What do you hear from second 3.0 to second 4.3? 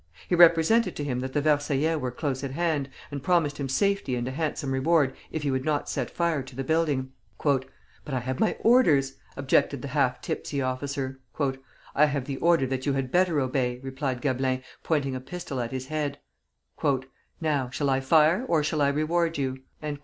and promised him safety and